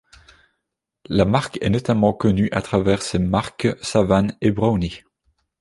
[1.09, 5.01] La marque est notamment connue à travers ses marques Savane et Brownie.